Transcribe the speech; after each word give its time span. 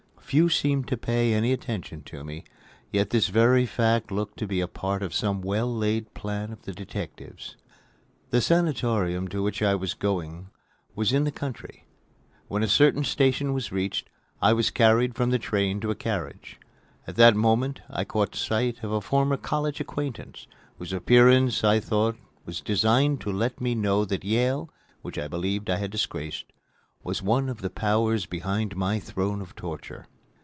Few 0.31 0.47
seemed 0.47 0.87
to 0.87 0.95
pay 0.95 1.33
any 1.33 1.51
attention 1.51 2.03
to 2.03 2.23
me, 2.23 2.45
yet 2.89 3.09
this 3.09 3.27
very 3.27 3.65
fact 3.65 4.11
looked 4.11 4.39
to 4.39 4.47
be 4.47 4.61
a 4.61 4.67
part 4.69 5.03
of 5.03 5.13
some 5.13 5.41
well 5.41 5.69
laid 5.69 6.13
plan 6.13 6.53
of 6.53 6.61
the 6.61 6.71
detectives. 6.71 7.57
The 8.29 8.39
sanatorium 8.39 9.27
to 9.27 9.43
which 9.43 9.61
I 9.61 9.75
was 9.75 9.93
going 9.93 10.49
was 10.95 11.11
in 11.11 11.25
the 11.25 11.33
country. 11.33 11.83
When 12.47 12.63
a 12.63 12.69
certain 12.69 13.03
station 13.03 13.51
was 13.51 13.73
reached, 13.73 14.09
I 14.41 14.53
was 14.53 14.69
carried 14.71 15.15
from 15.15 15.31
the 15.31 15.37
train 15.37 15.81
to 15.81 15.91
a 15.91 15.95
carriage. 15.95 16.61
At 17.05 17.17
that 17.17 17.35
moment 17.35 17.81
I 17.89 18.05
caught 18.05 18.33
sight 18.33 18.81
of 18.85 18.91
a 18.93 19.01
former 19.01 19.35
college 19.35 19.81
acquaintance, 19.81 20.47
whose 20.79 20.93
appearance 20.93 21.61
I 21.65 21.81
thought 21.81 22.15
was 22.45 22.61
designed 22.61 23.19
to 23.19 23.33
let 23.33 23.59
me 23.59 23.75
know 23.75 24.05
that 24.05 24.23
Yale, 24.23 24.69
which 25.01 25.17
I 25.17 25.27
believed 25.27 25.69
I 25.69 25.75
had 25.75 25.91
disgraced, 25.91 26.45
was 27.03 27.21
one 27.21 27.49
of 27.49 27.59
the 27.61 27.69
powers 27.69 28.25
behind 28.25 28.77
my 28.77 28.97
throne 28.97 29.41
of 29.41 29.57
torture. 29.57 30.07